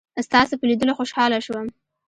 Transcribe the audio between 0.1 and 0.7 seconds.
ستاسو په